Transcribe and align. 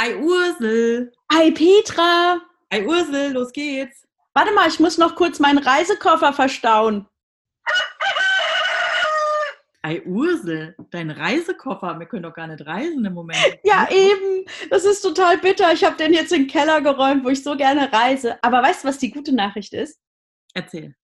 Ei 0.00 0.14
Ursel. 0.14 1.10
Hi 1.32 1.50
Petra. 1.50 2.40
Ei 2.70 2.86
Ursel, 2.86 3.32
los 3.32 3.50
geht's. 3.50 4.06
Warte 4.32 4.54
mal, 4.54 4.68
ich 4.68 4.78
muss 4.78 4.96
noch 4.96 5.16
kurz 5.16 5.40
meinen 5.40 5.58
Reisekoffer 5.58 6.32
verstauen. 6.32 7.08
Ei 9.82 10.00
Ursel, 10.06 10.76
dein 10.90 11.10
Reisekoffer. 11.10 11.98
Wir 11.98 12.06
können 12.06 12.22
doch 12.22 12.34
gar 12.34 12.46
nicht 12.46 12.64
reisen 12.64 13.04
im 13.04 13.12
Moment. 13.12 13.58
Ja, 13.64 13.88
eben. 13.90 14.44
Das 14.70 14.84
ist 14.84 15.00
total 15.00 15.38
bitter. 15.38 15.72
Ich 15.72 15.82
habe 15.82 15.96
den 15.96 16.12
jetzt 16.12 16.30
in 16.30 16.42
den 16.42 16.48
Keller 16.48 16.80
geräumt, 16.80 17.24
wo 17.24 17.30
ich 17.30 17.42
so 17.42 17.56
gerne 17.56 17.92
reise. 17.92 18.38
Aber 18.44 18.62
weißt 18.62 18.84
du, 18.84 18.88
was 18.88 18.98
die 18.98 19.10
gute 19.10 19.34
Nachricht 19.34 19.74
ist? 19.74 19.98
Erzähl. 20.54 20.94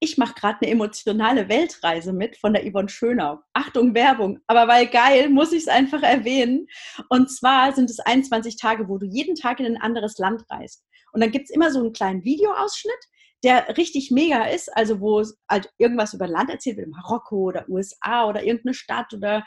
Ich 0.00 0.18
mache 0.18 0.34
gerade 0.34 0.58
eine 0.62 0.70
emotionale 0.70 1.48
Weltreise 1.48 2.12
mit 2.12 2.36
von 2.36 2.52
der 2.52 2.70
Yvonne 2.70 2.88
Schönau. 2.88 3.40
Achtung, 3.52 3.94
Werbung. 3.94 4.40
Aber 4.46 4.68
weil 4.68 4.86
geil, 4.86 5.28
muss 5.28 5.52
ich 5.52 5.62
es 5.62 5.68
einfach 5.68 6.02
erwähnen. 6.02 6.66
Und 7.08 7.30
zwar 7.30 7.72
sind 7.74 7.90
es 7.90 8.00
21 8.00 8.56
Tage, 8.56 8.88
wo 8.88 8.98
du 8.98 9.06
jeden 9.06 9.34
Tag 9.34 9.60
in 9.60 9.66
ein 9.66 9.80
anderes 9.80 10.18
Land 10.18 10.44
reist. 10.50 10.84
Und 11.12 11.22
dann 11.22 11.30
gibt 11.30 11.46
es 11.46 11.50
immer 11.50 11.70
so 11.70 11.80
einen 11.80 11.92
kleinen 11.92 12.24
Videoausschnitt, 12.24 13.08
der 13.44 13.76
richtig 13.76 14.10
mega 14.10 14.44
ist, 14.44 14.74
also 14.76 15.00
wo 15.00 15.24
halt 15.48 15.70
irgendwas 15.78 16.14
über 16.14 16.26
Land 16.26 16.50
erzählt 16.50 16.76
wird, 16.76 16.88
Marokko 16.88 17.36
oder 17.36 17.68
USA 17.68 18.28
oder 18.28 18.42
irgendeine 18.42 18.74
Stadt 18.74 19.12
oder 19.14 19.44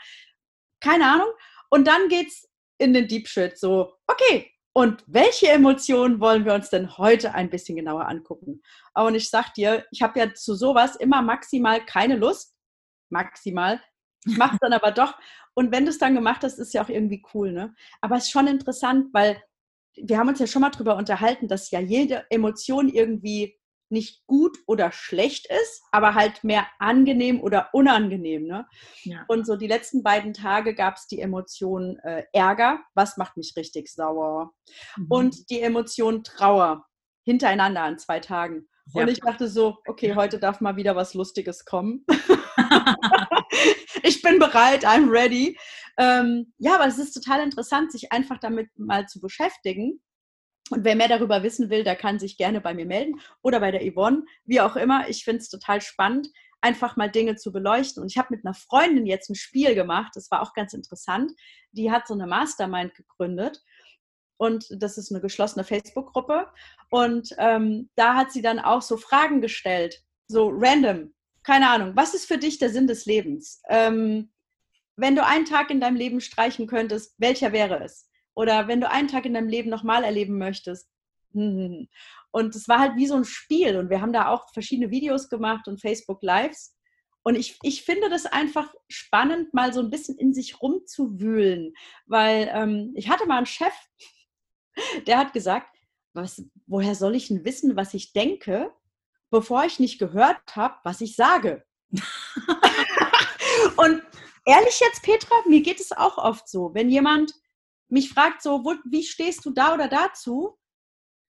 keine 0.80 1.06
Ahnung. 1.06 1.28
Und 1.70 1.86
dann 1.86 2.08
geht's 2.08 2.48
in 2.78 2.94
den 2.94 3.06
Deep 3.06 3.28
Shit 3.28 3.58
so, 3.58 3.94
okay, 4.06 4.50
und 4.74 5.04
welche 5.06 5.50
Emotionen 5.50 6.20
wollen 6.20 6.44
wir 6.44 6.54
uns 6.54 6.70
denn 6.70 6.96
heute 6.96 7.34
ein 7.34 7.50
bisschen 7.50 7.76
genauer 7.76 8.08
angucken? 8.08 8.62
Und 8.94 9.14
ich 9.14 9.28
sag 9.28 9.52
dir, 9.54 9.84
ich 9.90 10.02
habe 10.02 10.18
ja 10.18 10.32
zu 10.32 10.54
sowas 10.54 10.96
immer 10.96 11.20
maximal 11.20 11.84
keine 11.84 12.16
Lust. 12.16 12.54
Maximal. 13.10 13.80
Ich 14.24 14.38
mache 14.38 14.56
dann 14.60 14.72
aber 14.72 14.92
doch. 14.92 15.14
Und 15.54 15.72
wenn 15.72 15.84
du 15.84 15.90
es 15.90 15.98
dann 15.98 16.14
gemacht 16.14 16.42
hast, 16.42 16.58
ist 16.58 16.72
ja 16.72 16.82
auch 16.82 16.88
irgendwie 16.88 17.22
cool, 17.34 17.52
ne? 17.52 17.74
Aber 18.00 18.16
es 18.16 18.24
ist 18.24 18.30
schon 18.30 18.46
interessant, 18.46 19.12
weil 19.12 19.42
wir 19.94 20.16
haben 20.16 20.28
uns 20.28 20.38
ja 20.38 20.46
schon 20.46 20.62
mal 20.62 20.70
drüber 20.70 20.96
unterhalten, 20.96 21.48
dass 21.48 21.70
ja 21.70 21.80
jede 21.80 22.24
Emotion 22.30 22.88
irgendwie 22.88 23.58
nicht 23.92 24.26
gut 24.26 24.58
oder 24.66 24.90
schlecht 24.90 25.46
ist, 25.46 25.82
aber 25.92 26.14
halt 26.14 26.42
mehr 26.42 26.66
angenehm 26.78 27.40
oder 27.40 27.68
unangenehm. 27.72 28.46
Ne? 28.46 28.66
Ja. 29.04 29.24
Und 29.28 29.46
so 29.46 29.56
die 29.56 29.68
letzten 29.68 30.02
beiden 30.02 30.32
Tage 30.32 30.74
gab 30.74 30.96
es 30.96 31.06
die 31.06 31.20
Emotion 31.20 31.98
äh, 31.98 32.24
Ärger, 32.32 32.80
was 32.94 33.16
macht 33.16 33.36
mich 33.36 33.52
richtig 33.56 33.88
sauer? 33.88 34.52
Mhm. 34.96 35.06
Und 35.08 35.50
die 35.50 35.60
Emotion 35.60 36.24
Trauer 36.24 36.84
hintereinander 37.24 37.82
an 37.82 37.98
zwei 37.98 38.18
Tagen. 38.18 38.68
Sehr 38.86 39.02
und 39.02 39.08
ich 39.08 39.20
dachte 39.20 39.46
so, 39.46 39.78
okay, 39.86 40.16
heute 40.16 40.40
darf 40.40 40.60
mal 40.60 40.76
wieder 40.76 40.96
was 40.96 41.14
Lustiges 41.14 41.64
kommen. 41.64 42.04
ich 44.02 44.22
bin 44.22 44.40
bereit, 44.40 44.84
I'm 44.84 45.08
ready. 45.08 45.56
Ähm, 45.98 46.52
ja, 46.58 46.74
aber 46.74 46.86
es 46.86 46.98
ist 46.98 47.12
total 47.12 47.42
interessant, 47.42 47.92
sich 47.92 48.10
einfach 48.10 48.38
damit 48.40 48.70
mal 48.76 49.06
zu 49.06 49.20
beschäftigen 49.20 50.00
und 50.72 50.84
wer 50.84 50.96
mehr 50.96 51.08
darüber 51.08 51.42
wissen 51.42 51.70
will, 51.70 51.84
der 51.84 51.96
kann 51.96 52.18
sich 52.18 52.36
gerne 52.36 52.60
bei 52.60 52.74
mir 52.74 52.86
melden 52.86 53.20
oder 53.42 53.60
bei 53.60 53.70
der 53.70 53.82
Yvonne, 53.82 54.24
wie 54.44 54.60
auch 54.60 54.76
immer. 54.76 55.08
Ich 55.08 55.24
finde 55.24 55.40
es 55.40 55.48
total 55.48 55.80
spannend, 55.80 56.28
einfach 56.60 56.96
mal 56.96 57.10
Dinge 57.10 57.36
zu 57.36 57.52
beleuchten. 57.52 58.02
Und 58.02 58.10
ich 58.10 58.18
habe 58.18 58.28
mit 58.30 58.44
einer 58.44 58.54
Freundin 58.54 59.06
jetzt 59.06 59.28
ein 59.28 59.34
Spiel 59.34 59.74
gemacht, 59.74 60.12
das 60.14 60.30
war 60.30 60.42
auch 60.42 60.54
ganz 60.54 60.72
interessant. 60.72 61.32
Die 61.72 61.90
hat 61.90 62.06
so 62.06 62.14
eine 62.14 62.26
Mastermind 62.26 62.94
gegründet. 62.94 63.62
Und 64.38 64.66
das 64.70 64.98
ist 64.98 65.12
eine 65.12 65.20
geschlossene 65.20 65.64
Facebook-Gruppe. 65.64 66.48
Und 66.90 67.34
ähm, 67.38 67.90
da 67.94 68.14
hat 68.16 68.32
sie 68.32 68.42
dann 68.42 68.58
auch 68.58 68.82
so 68.82 68.96
Fragen 68.96 69.40
gestellt, 69.40 70.02
so 70.26 70.50
random. 70.52 71.12
Keine 71.42 71.68
Ahnung, 71.68 71.92
was 71.96 72.14
ist 72.14 72.26
für 72.26 72.38
dich 72.38 72.58
der 72.58 72.70
Sinn 72.70 72.86
des 72.86 73.04
Lebens? 73.04 73.60
Ähm, 73.68 74.32
wenn 74.96 75.16
du 75.16 75.24
einen 75.24 75.44
Tag 75.44 75.70
in 75.70 75.80
deinem 75.80 75.96
Leben 75.96 76.20
streichen 76.20 76.66
könntest, 76.66 77.14
welcher 77.18 77.52
wäre 77.52 77.82
es? 77.84 78.08
Oder 78.34 78.68
wenn 78.68 78.80
du 78.80 78.90
einen 78.90 79.08
Tag 79.08 79.26
in 79.26 79.34
deinem 79.34 79.48
Leben 79.48 79.70
nochmal 79.70 80.04
erleben 80.04 80.38
möchtest. 80.38 80.88
Und 81.34 82.56
es 82.56 82.66
war 82.66 82.78
halt 82.78 82.96
wie 82.96 83.06
so 83.06 83.14
ein 83.14 83.24
Spiel. 83.24 83.76
Und 83.76 83.90
wir 83.90 84.00
haben 84.00 84.12
da 84.12 84.28
auch 84.28 84.52
verschiedene 84.52 84.90
Videos 84.90 85.28
gemacht 85.28 85.68
und 85.68 85.80
Facebook 85.80 86.22
Lives. 86.22 86.74
Und 87.22 87.36
ich, 87.36 87.58
ich 87.62 87.84
finde 87.84 88.08
das 88.08 88.26
einfach 88.26 88.74
spannend, 88.88 89.52
mal 89.54 89.72
so 89.72 89.80
ein 89.80 89.90
bisschen 89.90 90.16
in 90.18 90.32
sich 90.32 90.60
rumzuwühlen. 90.60 91.74
Weil 92.06 92.50
ähm, 92.52 92.92
ich 92.96 93.10
hatte 93.10 93.26
mal 93.26 93.36
einen 93.36 93.46
Chef, 93.46 93.74
der 95.06 95.18
hat 95.18 95.32
gesagt, 95.32 95.76
was, 96.14 96.42
woher 96.66 96.94
soll 96.94 97.14
ich 97.14 97.28
denn 97.28 97.44
wissen, 97.44 97.76
was 97.76 97.94
ich 97.94 98.12
denke, 98.12 98.72
bevor 99.30 99.64
ich 99.64 99.78
nicht 99.78 99.98
gehört 99.98 100.56
habe, 100.56 100.76
was 100.84 101.00
ich 101.00 101.16
sage? 101.16 101.64
und 103.76 104.02
ehrlich 104.46 104.80
jetzt, 104.80 105.02
Petra, 105.02 105.34
mir 105.46 105.62
geht 105.62 105.80
es 105.80 105.92
auch 105.92 106.18
oft 106.18 106.48
so, 106.48 106.74
wenn 106.74 106.90
jemand 106.90 107.34
mich 107.92 108.08
fragt 108.08 108.42
so, 108.42 108.64
wo, 108.64 108.74
wie 108.84 109.02
stehst 109.02 109.44
du 109.44 109.50
da 109.50 109.74
oder 109.74 109.86
dazu, 109.86 110.58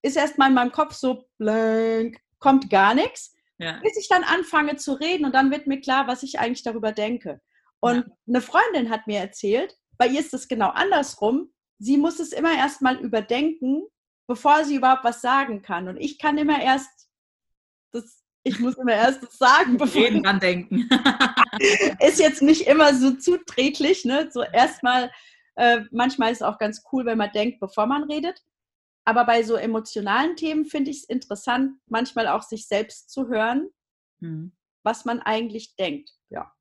ist 0.02 0.16
erstmal 0.16 0.48
in 0.48 0.56
meinem 0.56 0.72
Kopf 0.72 0.94
so 0.94 1.26
blank, 1.38 2.18
kommt 2.40 2.70
gar 2.70 2.94
nichts, 2.96 3.36
ja. 3.58 3.80
bis 3.82 3.98
ich 3.98 4.08
dann 4.08 4.24
anfange 4.24 4.78
zu 4.78 4.94
reden 4.94 5.26
und 5.26 5.36
dann 5.36 5.52
wird 5.52 5.68
mir 5.68 5.82
klar, 5.82 6.08
was 6.08 6.24
ich 6.24 6.40
eigentlich 6.40 6.64
darüber 6.64 6.94
denke. 6.94 7.42
Und 7.82 7.98
ja. 7.98 8.04
eine 8.28 8.42
Freundin 8.42 8.90
hat 8.90 9.08
mir 9.08 9.20
erzählt, 9.20 9.78
bei 9.98 10.08
ihr 10.08 10.22
ist 10.22 10.34
es 10.34 10.48
genau 10.48 10.70
andersrum. 10.70 11.52
Sie 11.80 11.98
muss 11.98 12.20
es 12.20 12.32
immer 12.32 12.56
erstmal 12.56 12.98
überdenken, 12.98 13.84
bevor 14.26 14.64
sie 14.64 14.76
überhaupt 14.76 15.04
was 15.04 15.22
sagen 15.22 15.62
kann. 15.62 15.90
Und 15.90 15.98
ich 15.98 16.18
kann 16.18 16.38
immer 16.38 16.62
erst 16.62 17.10
das, 17.92 18.24
ich 18.44 18.60
muss 18.60 18.78
immer 18.78 18.94
erst 18.94 19.22
das 19.22 19.38
sagen, 19.38 19.76
bevor 19.78 20.02
Reden 20.02 20.24
dran 20.24 20.40
denken. 20.40 20.90
ist 22.00 22.20
jetzt 22.20 22.42
nicht 22.42 22.68
immer 22.68 22.94
so 22.94 23.12
zuträglich, 23.12 24.06
ne? 24.06 24.30
So 24.32 24.44
erstmal 24.44 25.12
äh, 25.56 25.82
manchmal 25.92 26.32
ist 26.32 26.42
es 26.42 26.48
auch 26.48 26.58
ganz 26.58 26.84
cool, 26.92 27.06
wenn 27.06 27.18
man 27.18 27.32
denkt, 27.32 27.60
bevor 27.60 27.86
man 27.86 28.04
redet. 28.04 28.42
Aber 29.06 29.26
bei 29.26 29.44
so 29.44 29.56
emotionalen 29.56 30.36
Themen 30.36 30.66
finde 30.66 30.92
ich 30.92 31.00
es 31.00 31.04
interessant, 31.04 31.78
manchmal 31.88 32.28
auch 32.28 32.42
sich 32.42 32.68
selbst 32.68 33.10
zu 33.10 33.28
hören, 33.28 33.70
mhm. 34.20 34.54
was 34.84 35.06
man 35.06 35.20
eigentlich 35.20 35.76
denkt. 35.76 36.10
Ja. 36.30 36.52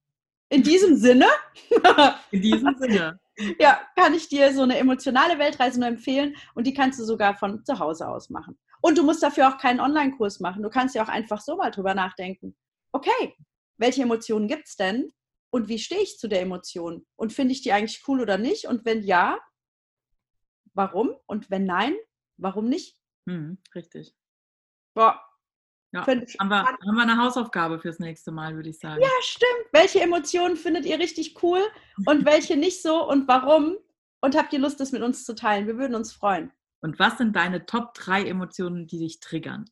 In 0.49 0.63
diesem 0.63 0.97
Sinne. 0.97 1.27
In 2.31 2.43
diesem 2.43 2.77
Sinne. 2.79 3.21
ja, 3.59 3.81
kann 3.97 4.13
ich 4.15 4.29
dir 4.29 4.53
so 4.53 4.63
eine 4.63 4.77
emotionale 4.77 5.39
Weltreise 5.39 5.81
nur 5.81 5.89
empfehlen 5.89 6.37
und 6.55 6.67
die 6.67 6.75
kannst 6.75 6.99
du 6.99 7.05
sogar 7.05 7.37
von 7.37 7.65
zu 7.65 7.79
Hause 7.79 8.09
aus 8.09 8.29
machen. 8.29 8.59
Und 8.83 8.99
du 8.99 9.05
musst 9.05 9.23
dafür 9.23 9.49
auch 9.49 9.59
keinen 9.59 9.81
Online-Kurs 9.81 10.41
machen. 10.41 10.63
Du 10.63 10.69
kannst 10.69 10.95
ja 10.95 11.05
auch 11.05 11.09
einfach 11.09 11.41
so 11.41 11.57
mal 11.57 11.71
drüber 11.71 11.95
nachdenken. 11.95 12.57
Okay, 12.91 13.35
welche 13.79 14.03
Emotionen 14.03 14.49
gibt 14.49 14.67
es 14.67 14.77
denn? 14.77 15.13
Und 15.53 15.69
wie 15.69 15.79
stehe 15.79 16.01
ich 16.01 16.19
zu 16.19 16.29
der 16.29 16.41
Emotion? 16.41 17.07
Und 17.15 17.33
finde 17.35 17.53
ich 17.53 17.61
die 17.61 17.73
eigentlich 17.73 18.03
cool 18.09 18.23
oder 18.23 18.39
nicht? 18.39 18.67
Und 18.67 18.87
wenn 18.87 19.03
ja, 19.03 19.39
warum? 20.73 21.15
Und 21.27 21.51
wenn 21.51 21.67
nein, 21.67 21.95
warum 22.39 22.71
nicht? 22.71 22.97
Hm, 23.29 23.59
richtig. 23.75 24.17
Boah. 24.95 25.21
Ja, 25.95 26.07
haben, 26.07 26.49
wir, 26.49 26.65
haben 26.65 26.97
wir 26.97 27.03
eine 27.03 27.19
Hausaufgabe 27.19 27.79
fürs 27.79 27.99
nächste 27.99 28.33
Mal, 28.33 28.57
würde 28.57 28.71
ich 28.71 28.79
sagen. 28.79 29.03
Ja, 29.03 29.11
stimmt. 29.21 29.67
Welche 29.73 30.01
Emotionen 30.01 30.57
findet 30.57 30.87
ihr 30.87 30.99
richtig 30.99 31.43
cool 31.43 31.61
und 32.07 32.25
welche 32.25 32.57
nicht 32.57 32.81
so 32.81 33.07
und 33.07 33.29
warum? 33.29 33.77
Und 34.23 34.35
habt 34.35 34.55
ihr 34.55 34.59
Lust, 34.59 34.81
das 34.81 34.93
mit 34.93 35.03
uns 35.03 35.27
zu 35.27 35.35
teilen? 35.35 35.67
Wir 35.67 35.77
würden 35.77 35.95
uns 35.95 36.15
freuen. 36.15 36.51
Und 36.81 36.99
was 36.99 37.19
sind 37.19 37.37
deine 37.37 37.67
Top 37.67 37.93
3 37.93 38.25
Emotionen, 38.25 38.87
die 38.87 39.01
dich 39.01 39.21
triggern? 39.21 39.67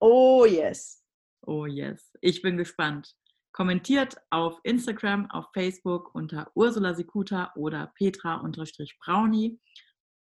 Oh 0.00 0.44
yes. 0.44 1.04
Oh 1.46 1.66
yes. 1.66 2.10
Ich 2.20 2.42
bin 2.42 2.56
gespannt. 2.56 3.14
Kommentiert 3.54 4.16
auf 4.30 4.58
Instagram, 4.64 5.30
auf 5.30 5.46
Facebook 5.54 6.12
unter 6.12 6.50
Ursula 6.54 6.92
Sikuta 6.92 7.52
oder 7.54 7.92
Petra-Brownie. 7.96 9.60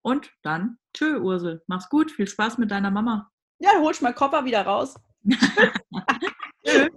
Und 0.03 0.33
dann, 0.43 0.79
tschö, 0.93 1.21
Ursel. 1.21 1.63
Mach's 1.69 1.89
gut. 1.89 2.11
Viel 2.11 2.27
Spaß 2.27 2.59
mit 2.59 2.73
deiner 2.73 2.91
Mama. 2.91 3.31
Ja, 3.61 3.71
holst 3.79 4.03
mal 4.03 4.13
Koffer 4.13 4.45
wieder 4.45 4.63
raus. 4.67 4.97
Tschüss. 6.67 6.91